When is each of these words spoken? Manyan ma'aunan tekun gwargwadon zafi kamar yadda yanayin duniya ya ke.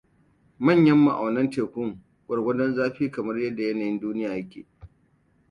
Manyan 0.63 0.99
ma'aunan 1.07 1.49
tekun 1.51 1.89
gwargwadon 2.25 2.75
zafi 2.75 3.11
kamar 3.11 3.35
yadda 3.39 3.63
yanayin 3.63 3.99
duniya 4.01 4.35
ya 4.35 4.47
ke. 4.49 4.67